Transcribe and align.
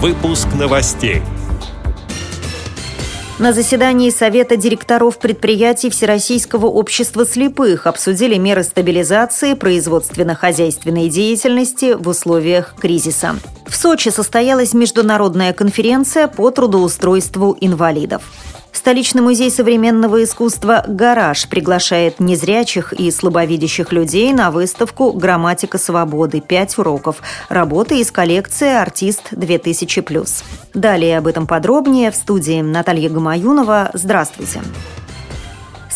Выпуск 0.00 0.48
новостей. 0.54 1.22
На 3.38 3.54
заседании 3.54 4.10
Совета 4.10 4.58
директоров 4.58 5.18
предприятий 5.18 5.88
Всероссийского 5.88 6.66
общества 6.66 7.24
слепых 7.24 7.86
обсудили 7.86 8.36
меры 8.36 8.62
стабилизации 8.62 9.54
производственно-хозяйственной 9.54 11.08
деятельности 11.08 11.94
в 11.94 12.08
условиях 12.08 12.74
кризиса. 12.78 13.36
В 13.66 13.74
Сочи 13.74 14.10
состоялась 14.10 14.74
международная 14.74 15.52
конференция 15.52 16.28
по 16.28 16.50
трудоустройству 16.50 17.56
инвалидов. 17.60 18.22
Столичный 18.76 19.22
музей 19.22 19.50
современного 19.50 20.22
искусства 20.22 20.84
«Гараж» 20.86 21.48
приглашает 21.48 22.20
незрячих 22.20 22.92
и 22.92 23.10
слабовидящих 23.10 23.90
людей 23.90 24.32
на 24.32 24.50
выставку 24.50 25.12
«Грамматика 25.12 25.78
свободы. 25.78 26.40
Пять 26.40 26.76
уроков». 26.78 27.22
Работы 27.48 28.00
из 28.00 28.12
коллекции 28.12 28.68
«Артист 28.68 29.32
2000+.» 29.32 30.44
Далее 30.74 31.18
об 31.18 31.26
этом 31.26 31.46
подробнее 31.46 32.10
в 32.10 32.16
студии 32.16 32.60
Наталья 32.60 33.08
Гамаюнова. 33.08 33.90
Здравствуйте. 33.94 34.60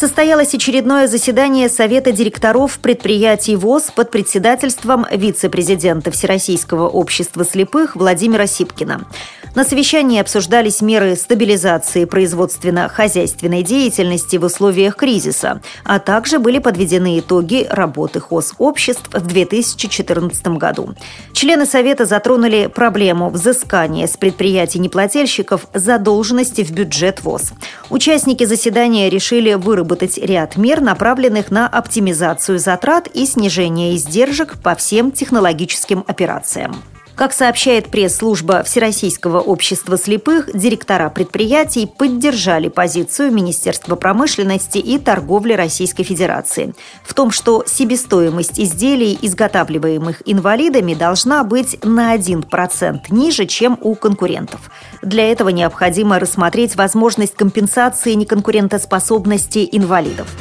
Состоялось 0.01 0.55
очередное 0.55 1.07
заседание 1.09 1.69
Совета 1.69 2.11
директоров 2.11 2.79
предприятий 2.79 3.55
ВОЗ 3.55 3.93
под 3.95 4.11
председательством 4.11 5.05
вице-президента 5.13 6.11
Всероссийского 6.11 6.89
общества 6.89 7.45
слепых 7.45 7.97
Владимира 7.97 8.47
Сипкина. 8.47 9.07
На 9.55 9.65
совещании 9.65 10.21
обсуждались 10.21 10.81
меры 10.81 11.17
стабилизации 11.17 12.07
производственно-хозяйственной 12.07 13.63
деятельности 13.63 14.37
в 14.37 14.45
условиях 14.45 14.97
кризиса, 14.97 15.61
а 15.85 15.99
также 15.99 16.39
были 16.39 16.61
подведены 16.61 17.19
итоги 17.19 17.67
работы 17.69 18.21
хозобществ 18.21 19.11
в 19.13 19.27
2014 19.27 20.47
году. 20.57 20.95
Члены 21.35 21.67
Совета 21.67 22.07
затронули 22.07 22.69
проблему 22.73 23.29
взыскания 23.29 24.07
с 24.07 24.17
предприятий 24.17 24.79
неплательщиков 24.79 25.67
задолженности 25.75 26.63
в 26.63 26.71
бюджет 26.71 27.23
ВОЗ. 27.23 27.53
Участники 27.91 28.45
заседания 28.45 29.11
решили 29.11 29.55
выработать 29.55 29.90
ряд 30.19 30.57
мер, 30.57 30.81
направленных 30.81 31.51
на 31.51 31.67
оптимизацию 31.67 32.59
затрат 32.59 33.09
и 33.09 33.27
снижение 33.27 33.97
издержек 33.97 34.57
по 34.63 34.75
всем 34.75 35.13
технологическим 35.13 36.05
операциям. 36.07 36.77
Как 37.21 37.35
сообщает 37.35 37.91
пресс-служба 37.91 38.63
Всероссийского 38.63 39.41
общества 39.41 39.99
слепых, 39.99 40.49
директора 40.55 41.11
предприятий 41.11 41.85
поддержали 41.87 42.69
позицию 42.71 43.31
Министерства 43.31 43.95
промышленности 43.95 44.79
и 44.79 44.99
торговли 44.99 45.53
Российской 45.53 46.03
Федерации 46.03 46.73
в 47.05 47.13
том, 47.13 47.31
что 47.31 47.63
себестоимость 47.67 48.59
изделий, 48.59 49.19
изготавливаемых 49.21 50.23
инвалидами, 50.25 50.95
должна 50.95 51.45
быть 51.45 51.85
на 51.85 52.17
1% 52.17 53.01
ниже, 53.11 53.45
чем 53.45 53.79
у 53.83 53.95
конкурентов. 53.97 54.71
Для 55.03 55.31
этого 55.31 55.51
необходимо 55.51 56.21
рассмотреть 56.21 56.75
возможность 56.77 57.35
компенсации 57.35 58.15
неконкурентоспособности 58.15 59.69
инвалидов. 59.71 60.35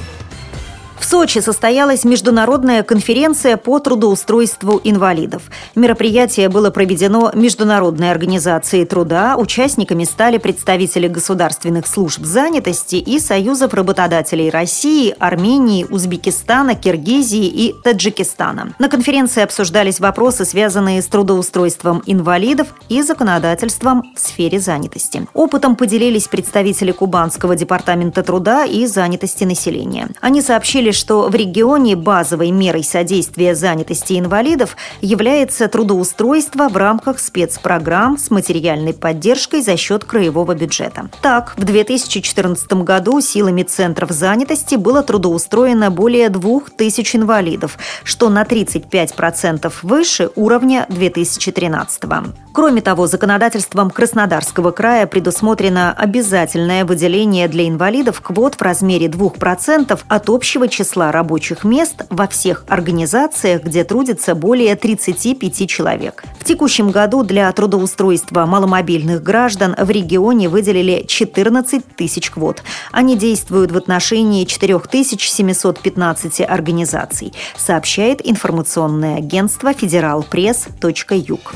Сочи 1.10 1.40
состоялась 1.40 2.04
международная 2.04 2.84
конференция 2.84 3.58
по 3.58 3.80
трудоустройству 3.80 4.80
инвалидов. 4.84 5.42
Мероприятие 5.74 6.50
было 6.50 6.70
проведено 6.70 7.32
Международной 7.34 8.12
организацией 8.12 8.86
труда. 8.86 9.36
Участниками 9.36 10.04
стали 10.04 10.38
представители 10.38 11.08
государственных 11.08 11.88
служб 11.88 12.24
занятости 12.24 12.98
и 12.98 13.18
союзов 13.18 13.74
работодателей 13.74 14.52
России, 14.52 15.16
Армении, 15.18 15.84
Узбекистана, 15.84 16.76
Киргизии 16.76 17.48
и 17.48 17.74
Таджикистана. 17.84 18.76
На 18.78 18.88
конференции 18.88 19.42
обсуждались 19.42 20.00
вопросы, 20.00 20.46
связанные 20.46 21.02
с 21.02 21.08
трудоустройством 21.08 22.04
инвалидов 22.06 22.68
и 22.88 23.02
законодательством 23.02 24.14
в 24.16 24.20
сфере 24.20 24.60
занятости. 24.60 25.26
Опытом 25.34 25.76
поделились 25.76 26.28
представители 26.28 26.92
Кубанского 26.92 27.56
департамента 27.56 28.22
труда 28.22 28.66
и 28.66 28.86
занятости 28.86 29.44
населения. 29.44 30.10
Они 30.22 30.44
сообщили, 30.44 30.92
что 31.00 31.30
в 31.30 31.36
регионе 31.36 31.96
базовой 31.96 32.52
мерой 32.52 32.84
содействия 32.84 33.56
занятости 33.56 34.20
инвалидов 34.20 34.76
является 35.00 35.70
трудоустройство 35.70 36.68
в 36.68 36.76
рамках 36.76 37.20
спецпрограмм 37.20 38.18
с 38.18 38.30
материальной 38.30 38.94
поддержкой 38.94 39.62
за 39.62 39.78
счет 39.78 40.04
краевого 40.04 40.54
бюджета. 40.56 41.10
Так, 41.22 41.54
в 41.56 41.64
2014 41.64 42.74
году 42.84 43.22
силами 43.22 43.64
центров 43.64 44.12
занятости 44.12 44.76
было 44.76 45.02
трудоустроено 45.02 45.90
более 45.90 46.28
2000 46.28 47.16
инвалидов, 47.16 47.78
что 48.04 48.30
на 48.30 48.44
35% 48.44 49.72
выше 49.84 50.32
уровня 50.36 50.86
2013 50.90 52.04
года. 52.04 52.34
Кроме 52.52 52.82
того, 52.82 53.08
законодательством 53.08 53.90
Краснодарского 53.90 54.72
края 54.72 55.08
предусмотрено 55.08 55.94
обязательное 55.94 56.84
выделение 56.84 57.48
для 57.48 57.68
инвалидов 57.68 58.20
квот 58.22 58.56
в 58.56 58.62
размере 58.62 59.08
2% 59.08 59.98
от 60.08 60.30
общего 60.30 60.68
числа 60.68 60.89
рабочих 60.96 61.64
мест 61.64 62.04
во 62.10 62.28
всех 62.28 62.64
организациях, 62.68 63.64
где 63.64 63.84
трудится 63.84 64.36
более 64.36 64.76
35 64.76 65.70
человек. 65.70 66.24
В 66.40 66.44
текущем 66.44 66.92
году 66.92 67.24
для 67.24 67.52
трудоустройства 67.52 68.46
маломобильных 68.46 69.22
граждан 69.24 69.76
в 69.78 69.90
регионе 69.90 70.50
выделили 70.50 71.06
14 71.08 71.96
тысяч 71.96 72.30
квот. 72.32 72.64
Они 72.92 73.18
действуют 73.18 73.72
в 73.72 73.78
отношении 73.78 74.46
4715 74.46 76.42
организаций, 76.42 77.34
сообщает 77.56 78.26
информационное 78.28 79.18
агентство 79.18 79.74
«Федералпресс.юг». 79.74 81.54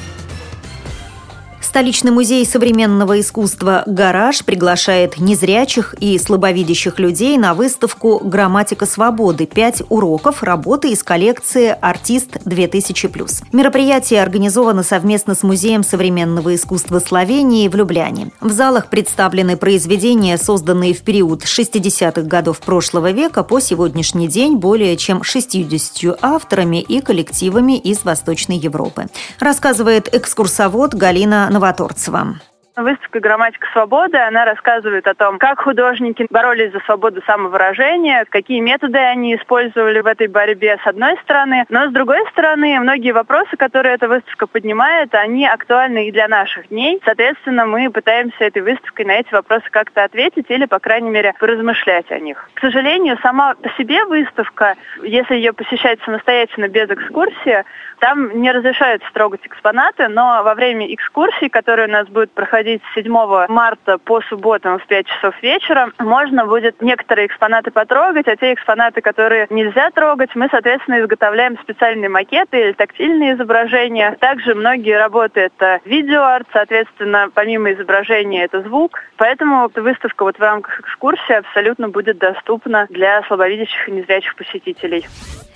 Столичный 1.73 2.11
музей 2.11 2.45
современного 2.45 3.19
искусства 3.19 3.81
«Гараж» 3.87 4.45
приглашает 4.45 5.17
незрячих 5.17 5.95
и 5.99 6.19
слабовидящих 6.19 6.99
людей 6.99 7.35
на 7.39 7.55
выставку 7.55 8.19
«Грамматика 8.23 8.85
свободы. 8.85 9.47
Пять 9.47 9.81
уроков. 9.89 10.43
Работы 10.43 10.91
из 10.91 11.01
коллекции 11.01 11.75
«Артист 11.81 12.37
2000+.» 12.45 13.45
Мероприятие 13.51 14.21
организовано 14.21 14.83
совместно 14.83 15.33
с 15.33 15.41
Музеем 15.41 15.83
современного 15.83 16.53
искусства 16.53 16.99
Словении 16.99 17.67
в 17.67 17.75
Любляне. 17.75 18.29
В 18.39 18.51
залах 18.51 18.91
представлены 18.91 19.57
произведения, 19.57 20.37
созданные 20.37 20.93
в 20.93 21.01
период 21.01 21.43
60-х 21.43 22.21
годов 22.21 22.59
прошлого 22.59 23.09
века 23.09 23.41
по 23.41 23.59
сегодняшний 23.59 24.27
день 24.27 24.57
более 24.57 24.95
чем 24.95 25.23
60 25.23 26.19
авторами 26.21 26.83
и 26.83 27.01
коллективами 27.01 27.79
из 27.79 28.03
Восточной 28.03 28.57
Европы. 28.57 29.07
Рассказывает 29.39 30.07
экскурсовод 30.13 30.93
Галина 30.93 31.49
Новосельцева. 31.49 31.62
Новоторцева. 31.63 32.41
Выставка 32.75 33.19
«Грамматика 33.19 33.67
свободы», 33.71 34.17
она 34.17 34.45
рассказывает 34.45 35.05
о 35.05 35.13
том, 35.13 35.37
как 35.37 35.61
художники 35.61 36.25
боролись 36.31 36.71
за 36.71 36.79
свободу 36.79 37.21
самовыражения, 37.27 38.25
какие 38.27 38.61
методы 38.61 38.97
они 38.97 39.35
использовали 39.35 39.99
в 39.99 40.07
этой 40.07 40.25
борьбе, 40.25 40.79
с 40.83 40.87
одной 40.87 41.15
стороны. 41.17 41.65
Но 41.69 41.87
с 41.87 41.91
другой 41.91 42.27
стороны, 42.31 42.79
многие 42.79 43.11
вопросы, 43.11 43.55
которые 43.57 43.93
эта 43.93 44.07
выставка 44.07 44.47
поднимает, 44.47 45.13
они 45.13 45.45
актуальны 45.45 46.07
и 46.07 46.11
для 46.11 46.27
наших 46.27 46.69
дней. 46.69 46.99
Соответственно, 47.05 47.67
мы 47.67 47.91
пытаемся 47.91 48.43
этой 48.43 48.63
выставкой 48.63 49.05
на 49.05 49.19
эти 49.19 49.31
вопросы 49.31 49.65
как-то 49.69 50.03
ответить 50.03 50.47
или, 50.49 50.65
по 50.65 50.79
крайней 50.79 51.11
мере, 51.11 51.33
поразмышлять 51.39 52.11
о 52.11 52.17
них. 52.17 52.49
К 52.55 52.59
сожалению, 52.59 53.19
сама 53.21 53.53
по 53.53 53.69
себе 53.77 54.03
выставка, 54.05 54.77
если 55.03 55.35
ее 55.35 55.53
посещать 55.53 55.99
самостоятельно 56.05 56.67
без 56.69 56.89
экскурсии, 56.89 57.65
там 57.99 58.41
не 58.41 58.51
разрешают 58.51 59.03
трогать 59.13 59.45
экспонаты, 59.45 60.07
но 60.07 60.41
во 60.43 60.55
время 60.55 60.91
экскурсии, 60.91 61.47
которые 61.47 61.87
у 61.87 61.91
нас 61.91 62.07
будут 62.07 62.31
проходить 62.31 62.62
проходить 62.63 62.81
с 62.91 62.95
7 62.95 63.47
марта 63.49 63.97
по 63.97 64.21
субботам 64.21 64.79
в 64.79 64.87
5 64.87 65.05
часов 65.05 65.35
вечера. 65.41 65.91
Можно 65.99 66.45
будет 66.45 66.81
некоторые 66.81 67.27
экспонаты 67.27 67.71
потрогать, 67.71 68.27
а 68.27 68.35
те 68.35 68.53
экспонаты, 68.53 69.01
которые 69.01 69.47
нельзя 69.49 69.89
трогать, 69.91 70.29
мы, 70.35 70.47
соответственно, 70.49 71.01
изготовляем 71.01 71.57
специальные 71.61 72.09
макеты 72.09 72.59
или 72.59 72.71
тактильные 72.73 73.33
изображения. 73.33 74.15
Также 74.19 74.55
многие 74.55 74.97
работы 74.97 75.41
это 75.41 75.81
видеоарт, 75.85 76.47
соответственно, 76.53 77.29
помимо 77.33 77.73
изображения 77.73 78.45
это 78.45 78.61
звук. 78.61 78.99
Поэтому 79.17 79.69
выставка 79.75 80.23
вот 80.23 80.37
в 80.37 80.41
рамках 80.41 80.79
экскурсии 80.79 81.33
абсолютно 81.33 81.89
будет 81.89 82.17
доступна 82.17 82.87
для 82.89 83.23
слабовидящих 83.23 83.89
и 83.89 83.91
незрячих 83.91 84.35
посетителей. 84.35 85.05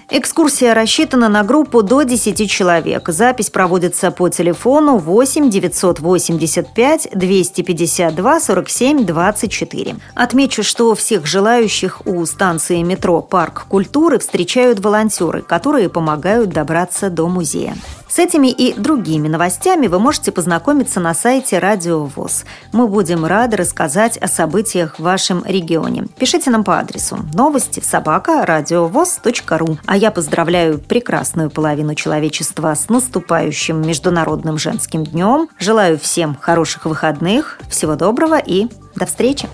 Экскурсия 0.09 0.74
рассчитана 0.74 1.27
на 1.27 1.44
группу 1.44 1.83
до 1.83 2.04
10 2.04 2.50
человек. 2.50 3.09
Запись 3.09 3.50
проводится 3.50 4.09
по 4.09 4.30
телефону 4.30 4.98
8 4.98 5.50
985 5.50 7.09
252 7.13 8.39
47 8.39 9.06
24. 9.06 9.95
Отмечу, 10.15 10.63
что 10.63 10.95
всех 10.95 11.25
желающих 11.25 12.04
у 12.06 12.25
станции 12.25 12.81
метро 12.83 13.21
«Парк 13.21 13.65
культуры» 13.68 14.18
встречают 14.19 14.80
волонтеры, 14.80 15.42
которые 15.42 15.89
помогают 15.89 16.51
добраться 16.51 17.09
до 17.09 17.27
музея. 17.27 17.75
С 18.07 18.19
этими 18.19 18.48
и 18.48 18.74
другими 18.74 19.27
новостями 19.27 19.88
вы 19.88 20.00
можете 20.00 20.31
познакомиться 20.31 21.01
на 21.01 21.13
сайте 21.13 21.59
Радио 21.59 22.06
ВОЗ. 22.06 22.45
Мы 22.71 22.88
будем 22.88 23.25
рады 23.25 23.57
рассказать 23.57 24.18
о 24.18 24.30
событиях 24.30 24.98
в 24.98 25.04
вашем 25.04 25.44
регионе. 25.45 26.06
Пишите 26.18 26.50
нам 26.50 26.63
по 26.63 26.80
адресу 26.80 27.19
новости 27.33 27.81
собака 27.81 28.45
ру. 29.57 29.77
Я 29.97 30.11
поздравляю 30.11 30.77
прекрасную 30.77 31.49
половину 31.49 31.95
человечества 31.95 32.75
с 32.75 32.88
наступающим 32.88 33.81
Международным 33.81 34.59
женским 34.59 35.03
днем. 35.03 35.49
Желаю 35.57 35.97
всем 35.97 36.38
хороших 36.39 36.85
выходных, 36.85 37.59
всего 37.67 37.95
доброго 37.95 38.38
и 38.38 38.67
до 38.95 39.07
встречи! 39.07 39.49